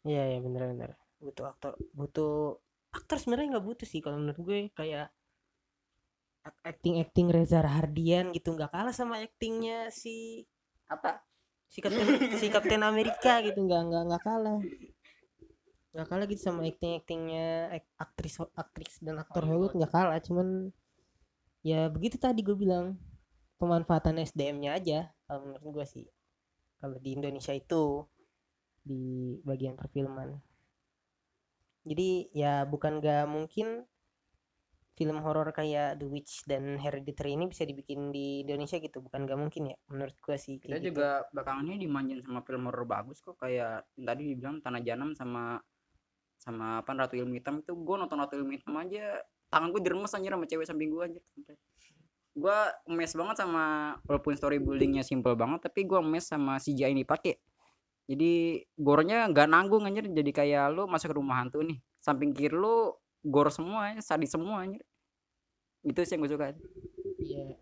[0.07, 0.95] Iya ya bener-bener.
[1.19, 2.63] Butuh aktor butuh
[2.95, 5.13] aktor sebenarnya nggak butuh sih kalau menurut gue kayak
[6.65, 10.49] acting acting Reza Rahardian gitu nggak kalah sama actingnya si
[10.89, 11.21] Ata
[11.69, 12.09] si Kapten
[12.41, 14.61] si Kapten Amerika gitu nggak nggak nggak kalah.
[15.93, 20.73] Nggak kalah gitu sama acting actingnya aktris aktris dan aktor Hollywood nggak kalah cuman
[21.61, 22.97] ya begitu tadi gue bilang
[23.61, 24.99] pemanfaatan SDM-nya aja
[25.29, 26.07] kalau menurut gue sih.
[26.79, 28.07] Kalau di Indonesia itu
[28.81, 30.39] di bagian perfilman
[31.89, 33.89] jadi ya bukan gak mungkin
[34.99, 38.99] film horor kayak The Witch dan Hereditary ini bisa dibikin di Indonesia gitu.
[38.99, 40.91] Bukan gak mungkin ya menurut gue sih kita gitu.
[40.91, 43.39] juga belakangan ini dimanjain sama film horor bagus kok.
[43.39, 45.63] Kayak tadi dibilang Tanah Janam sama
[46.39, 50.13] sama apa Ratu Ilmu Hitam itu gue nonton Ratu Ilmu Hitam aja tangan gue diremes
[50.13, 51.55] anjir sama cewek samping gue anjir sampai.
[52.35, 52.59] Gue
[52.91, 53.65] mes banget sama
[54.03, 57.39] walaupun storyboardingnya simple banget tapi gue mes sama CGI ini pakai
[58.09, 62.57] jadi gornya nggak nanggung anjir jadi kayak lu masuk ke rumah hantu nih samping kiri
[62.57, 64.81] lu gor semua ya sadis semua anjir
[65.85, 66.47] itu sih yang gue suka
[67.19, 67.59] Iya.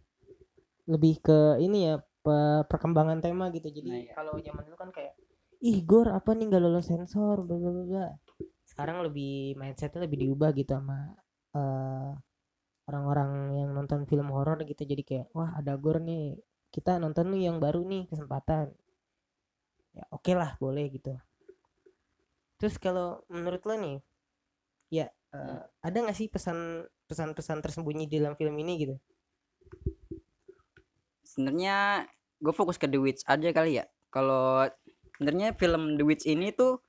[0.87, 3.67] Lebih ke ini ya pe- perkembangan tema gitu.
[3.73, 4.13] Jadi Nah, iya.
[4.15, 5.17] kalau zaman dulu kan kayak
[5.65, 8.07] ih gor apa nih nggak lolos sensor bla bla bla, bla.
[8.63, 11.17] Sekarang lebih mindsetnya lebih diubah gitu sama
[11.57, 12.11] eh,
[12.87, 14.85] orang-orang yang nonton film horor gitu.
[14.87, 16.37] Jadi kayak wah ada gor nih.
[16.71, 18.71] Kita nonton nih yang baru nih kesempatan.
[19.97, 21.17] Ya oke lah boleh gitu.
[22.57, 23.97] terus kalau menurut lo nih
[24.89, 28.97] ya eh, ada nggak sih pesan pesan-pesan tersembunyi di dalam film ini gitu?
[31.25, 32.09] Sebenarnya
[32.41, 33.85] gue fokus ke The Witch aja kali ya.
[34.09, 34.65] Kalau
[35.17, 36.81] sebenarnya film The Witch ini tuh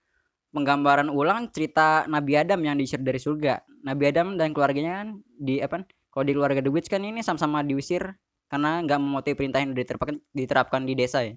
[0.56, 3.60] penggambaran ulang cerita Nabi Adam yang diusir dari surga.
[3.84, 7.62] Nabi Adam dan keluarganya kan di apa kalau di keluarga The Witch kan ini sama-sama
[7.62, 8.16] diusir
[8.48, 11.36] karena nggak mematuhi perintah yang diterapkan diterapkan di desa ya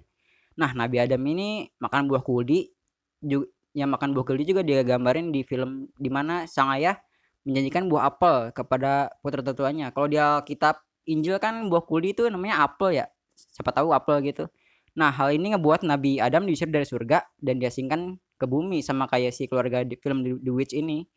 [0.59, 2.67] nah Nabi Adam ini makan buah kuldi
[3.21, 6.99] juga yang makan buah kuldi juga dia gambarin di film di mana sang ayah
[7.47, 12.61] menjanjikan buah apel kepada putra tertuanya kalau di Alkitab Injil kan buah kuldi itu namanya
[12.69, 13.05] apel ya.
[13.33, 14.45] Siapa tahu apel gitu.
[14.93, 19.33] Nah hal ini ngebuat Nabi Adam diusir dari surga dan diasingkan ke bumi sama kayak
[19.33, 21.07] si keluarga di film The Witch ini.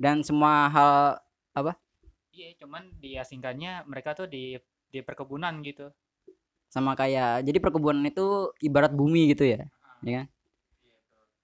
[0.00, 1.20] Dan semua hal
[1.54, 1.76] apa?
[2.34, 4.56] Iya cuman diasingkannya mereka tuh di
[4.90, 5.92] di perkebunan gitu
[6.70, 9.66] sama kayak jadi perkebunan itu ibarat bumi gitu ya
[10.06, 10.26] ya kan?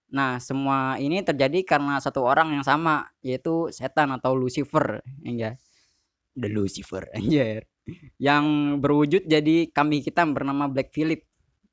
[0.07, 5.59] Nah semua ini terjadi karena satu orang yang sama yaitu setan atau Lucifer ya
[6.37, 7.67] The Lucifer anjir.
[8.19, 8.45] Yang
[8.83, 11.27] berwujud jadi kambing hitam bernama Black Philip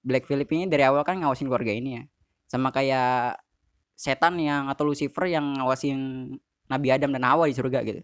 [0.04, 2.04] Black Philip ini dari awal kan ngawasin keluarga ini ya.
[2.50, 3.40] Sama kayak
[3.94, 6.34] setan yang atau Lucifer yang ngawasin
[6.68, 8.02] Nabi Adam dan Hawa di surga gitu.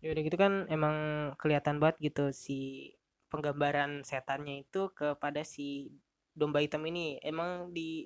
[0.00, 0.96] Ya udah gitu kan emang
[1.36, 2.90] kelihatan banget gitu si
[3.30, 5.94] penggambaran setannya itu kepada si
[6.34, 7.16] domba hitam ini.
[7.22, 8.04] Emang di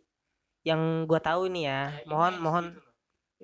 [0.64, 2.66] yang gua tahu nih ya mohon mohon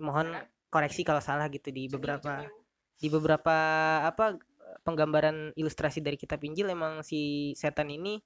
[0.00, 0.32] mohon
[0.72, 2.48] koreksi kalau salah gitu di beberapa
[2.96, 3.56] di beberapa
[4.04, 4.40] apa
[4.84, 8.16] penggambaran ilustrasi dari kitab Injil emang si setan ini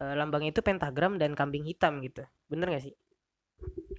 [0.00, 2.24] eh, lambangnya itu pentagram dan kambing hitam gitu.
[2.52, 2.94] Bener gak sih?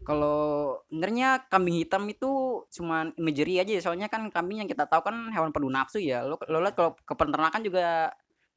[0.02, 5.06] Kalau sebenarnya kambing hitam itu cuman imagery aja ya, soalnya kan kambing yang kita tahu
[5.06, 6.26] kan hewan penuh nafsu ya.
[6.26, 8.10] Lo lo lihat kalau ke peternakan juga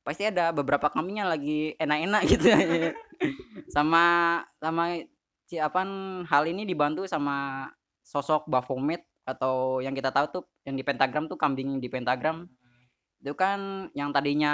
[0.05, 2.93] pasti ada beberapa kambing yang lagi enak-enak gitu ya.
[3.73, 4.05] Sama
[4.61, 5.01] sama
[5.49, 5.83] si apa
[6.29, 7.67] hal ini dibantu sama
[8.05, 12.45] sosok Baphomet atau yang kita tahu tuh yang di pentagram tuh kambing di pentagram.
[13.25, 14.53] Itu kan yang tadinya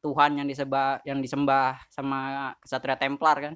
[0.00, 3.54] Tuhan yang disembah yang disembah sama kesatria Templar kan.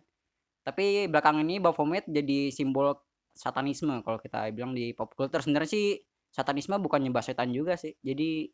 [0.61, 2.93] Tapi belakang ini Baphomet jadi simbol
[3.33, 5.41] satanisme kalau kita bilang di pop culture.
[5.41, 5.97] Sebenarnya sih
[6.29, 7.97] satanisme bukan nyembah setan juga sih.
[8.05, 8.53] Jadi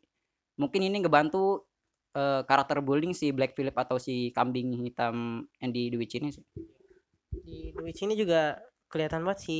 [0.55, 1.67] mungkin ini ngebantu
[2.15, 6.29] eh, karakter building si Black Phillip atau si kambing hitam yang di The Witch ini
[6.31, 6.45] sih.
[7.31, 9.59] Di The Witch ini juga kelihatan banget si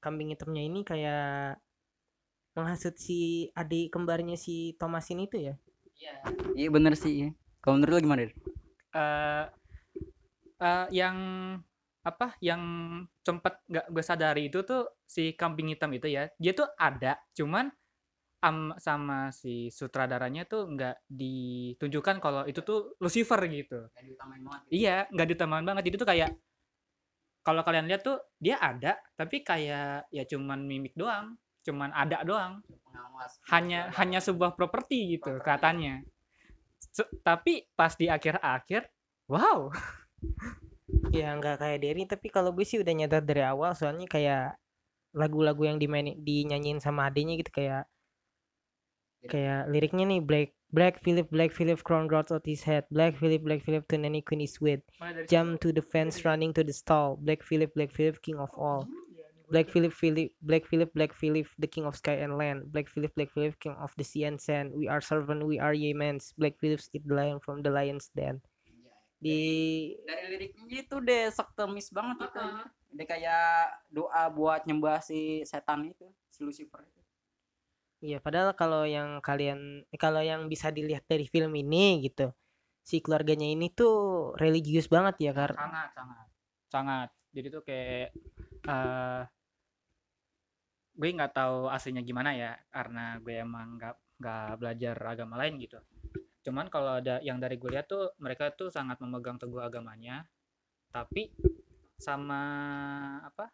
[0.00, 1.60] kambing hitamnya ini kayak
[2.58, 5.54] menghasut si adik kembarnya si Thomasin itu ya?
[6.56, 6.68] Iya.
[6.72, 7.26] Bener sih.
[7.26, 7.30] Iya.
[7.60, 9.44] kalau menurut lo gimana eh
[10.64, 11.16] eh, yang
[12.00, 12.62] apa yang
[13.20, 17.68] sempet nggak gue sadari itu tuh si kambing hitam itu ya dia tuh ada cuman
[18.40, 23.88] am sama si sutradaranya tuh nggak ditunjukkan kalau itu tuh Lucifer gitu.
[24.72, 25.82] Iya nggak ditamain banget.
[25.92, 26.30] Jadi tuh kayak
[27.40, 32.64] kalau kalian lihat tuh dia ada tapi kayak ya cuman mimik doang cuman ada doang.
[33.52, 36.00] Hanya hanya sebuah properti gitu katanya.
[36.80, 38.88] Se- tapi pas di akhir-akhir
[39.28, 39.68] wow.
[41.14, 44.58] Ya nggak kayak Derry tapi kalau gue sih udah nyadar dari awal soalnya kayak
[45.10, 47.86] lagu-lagu yang dimainin dinyanyiin sama adenya gitu kayak
[49.28, 53.42] kayak liriknya nih Black Black Philip Black Philip crown drops out his head Black Philip
[53.42, 54.80] Black Philip to nanny queen is with
[55.26, 58.86] jump to the fence running to the stall Black Philip Black Philip king of all
[59.50, 63.10] Black Philip Philip Black Philip Black Philip the king of sky and land Black Philip
[63.18, 66.54] Black Philip king of the sea and sand we are servant we are Yemens Black
[66.62, 68.40] Philip eat the lion from the lion's den
[69.20, 72.40] di dari liriknya itu deh sektemis banget itu
[72.96, 77.00] dia kayak doa buat nyembah si setan itu si Lucifer itu
[78.00, 82.32] Iya, padahal kalau yang kalian kalau yang bisa dilihat dari film ini gitu,
[82.80, 85.52] si keluarganya ini tuh religius banget ya, Kar.
[85.52, 86.26] sangat sangat
[86.70, 88.08] sangat jadi tuh kayak
[88.64, 89.22] eh
[91.00, 95.80] gue nggak tahu aslinya gimana ya karena gue emang nggak nggak belajar agama lain gitu
[96.44, 100.28] cuman kalau ada yang dari gue lihat tuh mereka tuh sangat memegang teguh agamanya
[100.92, 101.32] tapi
[101.96, 102.42] sama
[103.24, 103.48] apa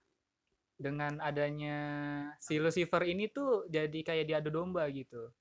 [0.76, 1.78] dengan adanya
[2.36, 5.32] si Lucifer ini tuh jadi kayak diadu domba gitu.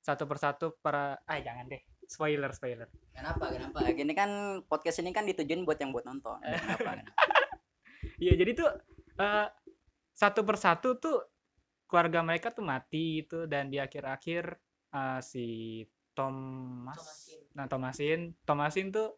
[0.00, 2.88] Satu persatu para ah jangan deh spoiler spoiler.
[3.14, 3.84] Kenapa kenapa?
[3.92, 6.40] Gini kan podcast ini kan ditujuin buat yang buat nonton.
[6.42, 7.06] Kenapa
[8.20, 8.70] Iya jadi tuh
[9.20, 9.48] eh,
[10.16, 11.20] satu persatu tuh
[11.84, 14.56] keluarga mereka tuh mati gitu dan di akhir-akhir
[14.92, 15.46] eh, si
[16.16, 19.16] Thomas, nah Thomasin, Thomasin tuh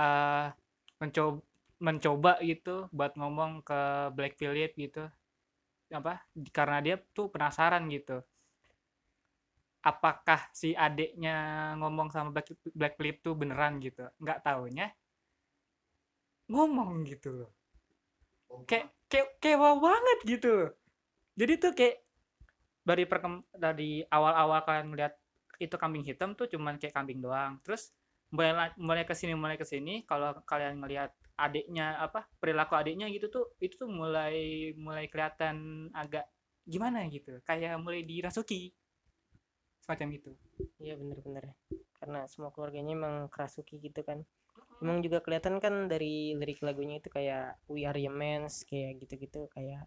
[0.00, 0.48] eh
[1.00, 1.42] mencoba
[1.86, 3.80] mencoba gitu buat ngomong ke
[4.16, 5.04] Black Phillip gitu.
[5.98, 6.14] Apa?
[6.56, 8.16] Karena dia tuh penasaran gitu.
[9.90, 11.36] Apakah si adiknya
[11.80, 14.04] ngomong sama Black, Black Phillip tuh beneran gitu?
[14.20, 14.86] Nggak taunya
[16.52, 17.50] ngomong gitu loh.
[18.68, 20.54] Kayak kayak kewa banget gitu
[21.40, 21.96] jadi tuh kayak
[22.88, 25.14] dari perkem dari awal-awal kalian melihat
[25.60, 27.60] itu kambing hitam tuh cuman kayak kambing doang.
[27.64, 27.92] Terus
[28.34, 33.08] mulai la- mulai ke sini mulai ke sini kalau kalian ngelihat adiknya apa perilaku adiknya
[33.08, 36.28] gitu tuh itu tuh mulai mulai kelihatan agak
[36.68, 37.40] gimana gitu.
[37.48, 38.70] Kayak mulai dirasuki.
[39.80, 40.30] Semacam itu.
[40.78, 41.56] Iya bener-bener
[42.00, 44.24] karena semua keluarganya emang kerasuki gitu kan.
[44.80, 49.48] Emang juga kelihatan kan dari lirik lagunya itu kayak we are your mans kayak gitu-gitu.
[49.52, 49.84] Kayak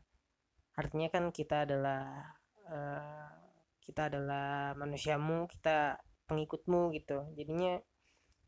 [0.77, 2.29] artinya kan kita adalah
[2.69, 3.29] eh,
[3.81, 5.97] kita adalah manusiamu kita
[6.29, 7.25] pengikutmu gitu.
[7.33, 7.81] Jadinya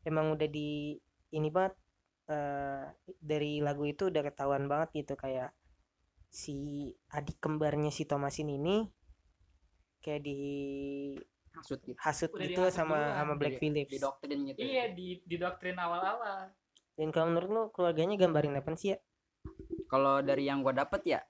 [0.06, 0.94] emang udah di
[1.34, 1.74] ini banget
[2.30, 2.84] eh,
[3.22, 5.50] dari lagu itu udah ketahuan banget gitu kayak
[6.30, 8.86] si adik kembarnya si Thomasin ini
[10.02, 10.38] kayak di
[11.56, 11.96] Maksud gitu.
[11.96, 14.60] hasut Udah gitu sama duluan, sama Black Phillips di doktrin gitu.
[14.60, 16.52] iya di di doktrin awal-awal
[16.96, 18.98] dan kalau menurut lu keluarganya gambarin apa sih ya
[19.86, 21.20] Kalau dari yang gua dapet ya,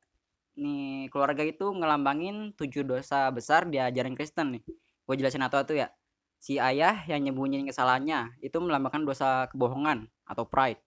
[0.57, 4.63] nih keluarga itu ngelambangin tujuh dosa besar di ajaran Kristen nih.
[5.05, 5.93] Gue jelasin atau ya.
[6.41, 10.83] Si ayah yang nyembunyiin kesalahannya itu melambangkan dosa kebohongan atau pride.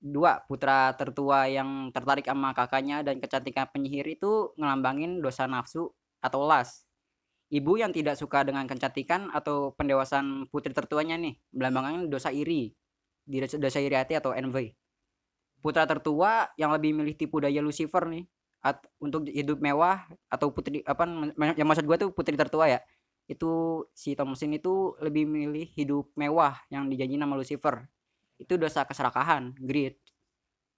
[0.00, 6.44] Dua, putra tertua yang tertarik sama kakaknya dan kecantikan penyihir itu ngelambangin dosa nafsu atau
[6.44, 6.84] las.
[7.50, 12.72] Ibu yang tidak suka dengan kecantikan atau pendewasaan putri tertuanya nih melambangkan dosa iri.
[13.30, 14.74] Dosa iri hati atau envy
[15.60, 18.24] putra tertua yang lebih milih tipu daya Lucifer nih
[18.64, 21.04] at, untuk hidup mewah atau putri apa
[21.56, 22.80] yang maksud gue tuh putri tertua ya
[23.30, 27.86] itu si Thomasin itu lebih milih hidup mewah yang dijanji nama Lucifer
[28.40, 30.00] itu dosa keserakahan greed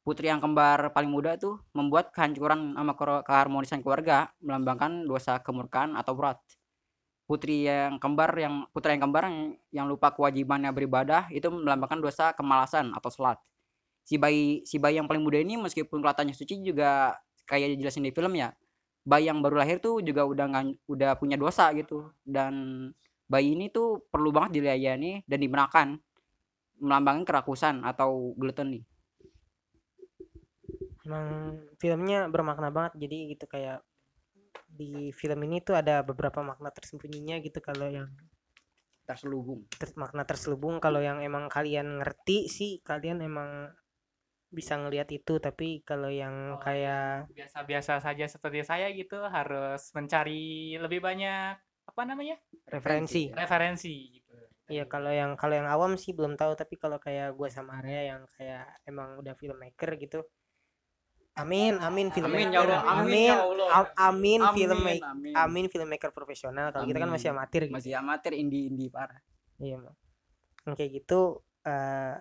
[0.03, 6.19] putri yang kembar paling muda tuh membuat kehancuran sama keharmonisan keluarga melambangkan dosa kemurkaan atau
[6.19, 6.43] wrath
[7.31, 9.39] putri yang kembar yang putra yang kembar yang,
[9.71, 13.39] yang lupa kewajibannya beribadah itu melambangkan dosa kemalasan atau slut
[14.03, 17.15] si bayi si bayi yang paling muda ini meskipun kelihatannya suci juga
[17.47, 18.51] kayak dijelasin di film ya
[19.03, 22.11] bayi yang baru lahir tuh juga udah ngan- udah punya dosa gitu.
[22.23, 22.87] Dan
[23.27, 25.89] bayi ini tuh perlu banget dilayani dan dibenarkan
[26.85, 28.81] melambangkan kerakusan atau gluttony?
[31.07, 31.27] Emang
[31.83, 33.79] filmnya bermakna banget jadi gitu kayak
[34.79, 38.09] di film ini tuh ada beberapa makna tersembunyinya gitu kalau yang
[39.09, 39.63] terselubung.
[39.81, 40.77] ter- makna terselubung.
[40.85, 43.51] Kalau yang emang kalian ngerti sih kalian emang
[44.53, 45.35] bisa ngelihat itu.
[45.43, 51.57] Tapi kalau yang Oh, kayak biasa-biasa saja seperti saya gitu harus mencari lebih banyak
[51.89, 52.37] apa namanya?
[52.67, 53.31] Referensi.
[53.35, 54.22] Referensi
[54.73, 58.17] Iya kalau yang kalau yang awam sih belum tahu tapi kalau kayak gue sama Arya
[58.17, 60.25] yang kayak emang udah filmmaker gitu
[61.37, 63.69] amin amin filmmaker ya Allah, amin amin ya Allah.
[63.69, 65.35] am- amin filmmaker amin.
[65.37, 67.41] amin filmmaker profesional kalau kita kan masih Amin.
[67.41, 69.21] amatir gitu masih amatir indie indie parah
[69.61, 69.77] iya
[70.65, 72.17] yang kayak gitu eh,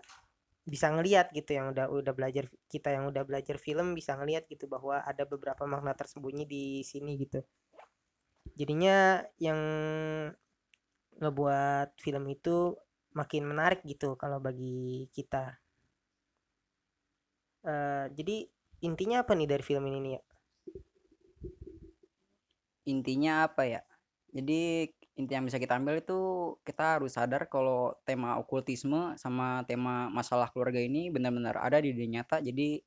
[0.68, 4.68] bisa ngelihat gitu yang udah udah belajar kita yang udah belajar film bisa ngelihat gitu
[4.68, 7.40] bahwa ada beberapa makna tersembunyi di sini gitu
[8.56, 9.60] jadinya yang
[11.22, 12.76] ngebuat film itu
[13.14, 15.56] makin menarik gitu kalau bagi kita.
[17.62, 18.50] Eh, jadi
[18.82, 20.22] intinya apa nih dari film ini nih ya
[22.86, 23.82] intinya apa ya?
[24.32, 24.88] Jadi
[25.20, 26.20] inti yang bisa kita ambil itu
[26.64, 32.22] kita harus sadar kalau tema okultisme sama tema masalah keluarga ini benar-benar ada di dunia
[32.22, 32.40] nyata.
[32.42, 32.80] Jadi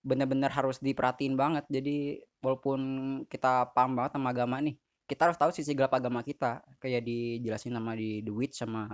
[0.00, 1.64] benar-benar harus diperhatiin banget.
[1.68, 2.80] Jadi walaupun
[3.28, 4.76] kita paham banget sama agama nih
[5.10, 6.62] kita harus tahu sisi gelap agama kita.
[6.78, 8.86] Kayak dijelasin sama di The Witch sama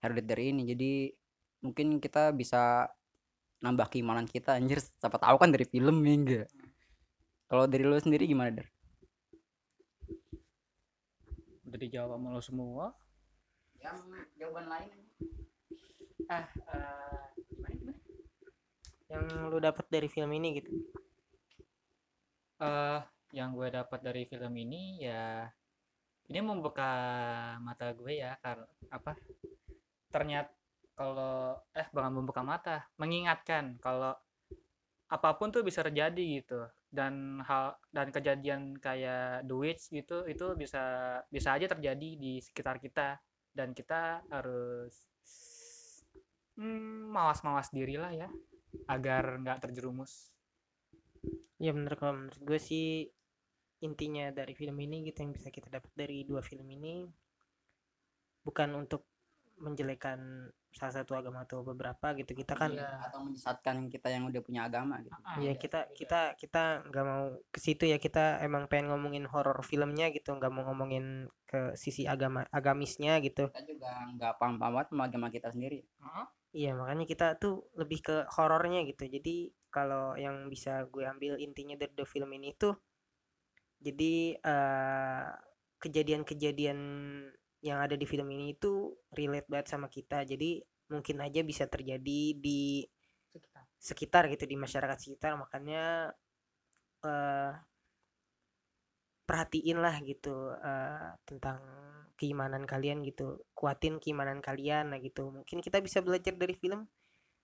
[0.00, 0.64] Hereditary ini.
[0.64, 0.92] Jadi
[1.60, 2.88] mungkin kita bisa
[3.60, 4.80] nambah keimanan kita anjir.
[4.80, 6.48] Siapa tahu kan dari film ya enggak?
[7.52, 8.68] Kalau dari lo sendiri gimana Dar?
[11.72, 12.84] udah dijawab sama lo semua?
[13.80, 13.96] Yang
[14.36, 14.92] jawaban lain?
[16.28, 18.00] Ah eh, gimana gimana?
[19.08, 20.72] Yang lu dapat dari film ini gitu?
[22.60, 23.00] Eh
[23.32, 25.48] yang gue dapat dari film ini ya
[26.28, 26.92] ini membuka
[27.64, 29.12] mata gue ya karena apa
[30.12, 30.52] ternyata
[30.92, 34.12] kalau eh bukan membuka mata mengingatkan kalau
[35.12, 36.64] apa pun tuh bisa terjadi gitu.
[36.92, 42.80] Dan hal dan kejadian kayak The Witch gitu itu bisa bisa aja terjadi di sekitar
[42.80, 43.20] kita.
[43.52, 44.96] Dan kita harus
[46.56, 48.28] hmm, mawas-mawas diri lah ya
[48.88, 50.32] agar nggak terjerumus.
[51.60, 53.12] Ya bener kalau menurut gue sih
[53.82, 57.06] intinya dari film ini gitu yang bisa kita dapat dari dua film ini
[58.42, 59.06] bukan untuk
[59.62, 62.98] menjelekan salah satu agama atau beberapa gitu kita kan Iya.
[63.06, 65.14] atau menyesatkan kita yang udah punya agama gitu.
[65.22, 69.60] Ah, ya kita kita kita nggak mau ke situ ya kita emang pengen ngomongin horor
[69.62, 74.88] filmnya gitu nggak mau ngomongin ke sisi agama agamisnya gitu Kita juga nggak paham-paham banget
[74.90, 75.78] sama agama kita sendiri.
[76.02, 76.26] Heeh.
[76.52, 81.76] iya makanya kita tuh lebih ke horornya gitu jadi kalau yang bisa gue ambil intinya
[81.78, 82.74] dari the film ini tuh
[83.82, 85.26] jadi eh,
[85.82, 86.78] kejadian-kejadian
[87.62, 90.22] yang ada di film ini itu relate banget sama kita.
[90.22, 92.86] Jadi mungkin aja bisa terjadi di
[93.32, 93.64] Sekitar.
[93.80, 95.32] sekitar gitu di masyarakat sekitar.
[95.40, 96.14] Makanya
[97.02, 97.52] eh
[99.26, 101.60] perhatiin lah gitu eh, tentang
[102.20, 103.42] keimanan kalian gitu.
[103.56, 105.32] Kuatin keimanan kalian nah gitu.
[105.32, 106.86] Mungkin kita bisa belajar dari film.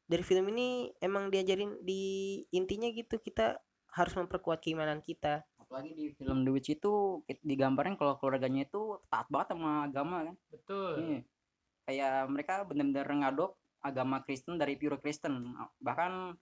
[0.09, 3.61] Dari film ini emang diajarin di intinya gitu kita
[3.93, 9.29] harus memperkuat keimanan kita apalagi di film The Witch itu digambarin kalau keluarganya itu taat
[9.29, 10.91] banget sama agama kan Betul.
[10.97, 11.21] Iya.
[11.85, 13.53] kayak mereka benar-benar ngadop
[13.85, 16.33] agama Kristen dari pure Kristen bahkan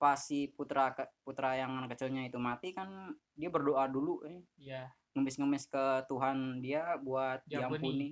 [0.00, 4.40] pas si putra putra yang anak kecilnya itu mati kan dia berdoa dulu eh.
[4.56, 4.88] Iya.
[5.12, 7.84] ngemis-ngemis ke Tuhan dia buat Diampuni.
[7.84, 8.10] diampuni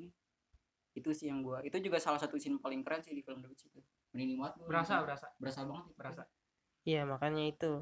[0.92, 3.48] itu sih yang gua itu juga salah satu scene paling keren sih di film The
[3.48, 3.80] Witch itu
[4.12, 6.22] merinding banget Berasa, berasa, berasa banget berasa.
[6.84, 7.72] Iya makanya itu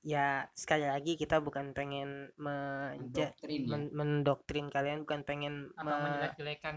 [0.00, 3.68] ya sekali lagi kita bukan pengen menja- Mendoktrin ya.
[3.68, 6.76] men- mendoktrin kalian bukan pengen Atau me- menjelek-jelekan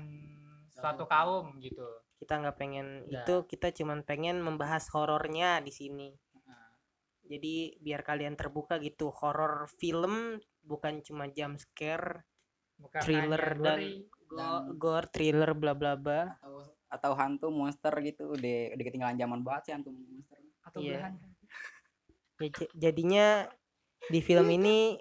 [0.68, 1.86] suatu kaum gitu.
[2.18, 3.22] kita nggak pengen Nggak.
[3.22, 6.10] itu kita cuman pengen membahas horornya di sini
[6.42, 6.74] Nah,
[7.24, 12.26] jadi biar kalian terbuka gitu horor film bukan cuma jump scare
[12.76, 13.80] bukan thriller hanya dan
[14.28, 19.40] Dan- gore thriller bla bla bla atau atau hantu monster gitu udah udah ketinggalan zaman
[19.40, 20.90] banget sih hantu monster atau Iya.
[20.98, 21.14] belahan.
[22.40, 23.26] Ya, jadinya
[24.08, 24.96] di film ini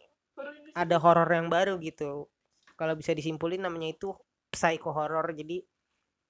[0.74, 2.26] ada horor yang baru gitu.
[2.74, 4.14] Kalau bisa disimpulin namanya itu
[4.50, 5.30] psycho horror.
[5.34, 5.62] Jadi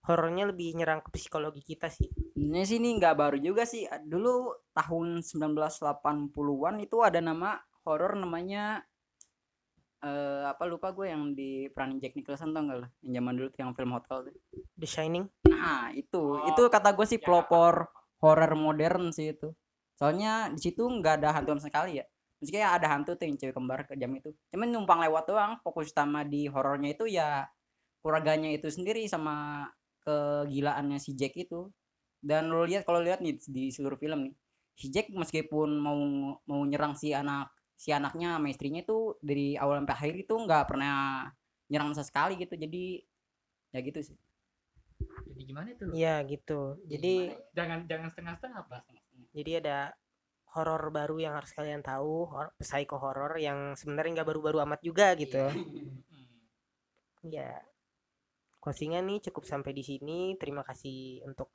[0.08, 2.08] horornya lebih nyerang ke psikologi kita sih.
[2.36, 3.88] Sebenarnya sih ini nggak baru juga sih.
[3.88, 7.56] Dulu tahun 1980-an itu ada nama
[7.88, 8.84] horor namanya
[9.98, 13.48] eh apa lupa gue yang di peranin Jack Nicholson tau gak lah yang zaman dulu
[13.50, 14.34] tuh yang film Hotel tuh.
[14.78, 15.26] The Shining?
[15.50, 16.22] Nah itu.
[16.38, 17.90] Oh, itu kata gue sih ya, pelopor
[18.22, 19.50] horor modern sih itu.
[19.98, 22.06] Soalnya di situ nggak ada hantu sama sekali ya.
[22.38, 24.30] Maksudnya ada hantu tuh yang cewek kembar ke jam itu.
[24.54, 25.52] Cuman numpang lewat doang.
[25.66, 27.50] Fokus utama di horornya itu ya
[27.98, 29.66] keluarganya itu sendiri sama
[30.06, 31.66] kegilaannya si Jack itu.
[32.22, 34.34] Dan lo lihat kalau lihat nih di seluruh film nih,
[34.78, 35.98] si Jack meskipun mau
[36.46, 40.64] mau nyerang si anak si anaknya sama istrinya itu dari awal sampai akhir itu nggak
[40.66, 41.26] pernah
[41.70, 42.54] nyerang sama sekali gitu.
[42.54, 43.02] Jadi
[43.74, 44.18] ya gitu sih.
[45.26, 45.84] Jadi gimana itu?
[45.94, 47.62] Iya gitu jadi ya?
[47.62, 48.82] Jangan jangan setengah-setengah, Pak.
[49.32, 49.78] Jadi ada
[50.56, 55.12] horor baru yang harus kalian tahu hor- psycho horror yang sebenarnya nggak baru-baru amat juga
[55.14, 55.44] gitu.
[57.26, 57.60] Ya
[58.62, 60.34] closingan nih cukup sampai di sini.
[60.40, 61.52] Terima kasih untuk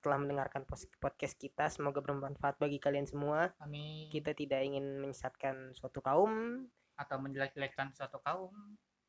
[0.00, 0.64] telah mendengarkan
[0.98, 1.68] podcast kita.
[1.68, 3.52] Semoga bermanfaat bagi kalian semua.
[3.60, 6.64] Kami kita tidak ingin menyesatkan suatu kaum.
[6.96, 8.52] Atau menjelek-jelekkan suatu kaum.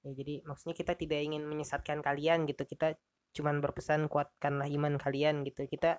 [0.01, 2.65] ya jadi maksudnya kita tidak ingin menyesatkan kalian gitu.
[2.67, 2.93] Kita
[3.31, 5.65] cuman berpesan kuatkanlah iman kalian gitu.
[5.65, 5.97] Kita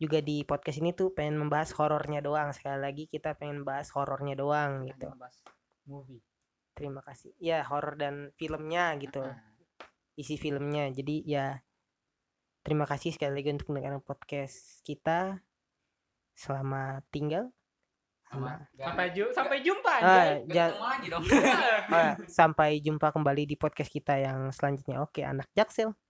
[0.00, 2.56] juga di podcast ini tuh pengen membahas horornya doang.
[2.56, 5.12] Sekali lagi kita pengen bahas horornya doang gitu.
[5.12, 5.36] membahas
[5.84, 6.24] movie.
[6.72, 7.36] terima kasih.
[7.36, 9.20] Ya horor dan filmnya gitu.
[10.16, 10.88] Isi filmnya.
[10.88, 11.60] Jadi ya
[12.64, 15.36] terima kasih sekali lagi untuk mendengarkan podcast kita.
[16.32, 17.52] Selamat tinggal.
[18.30, 18.62] Sama.
[18.78, 21.26] sampai ju sampai jumpa Ah, ja- lagi dong.
[21.90, 25.02] ah, sampai jumpa kembali di podcast kita yang selanjutnya.
[25.02, 25.92] Oke anak jaksel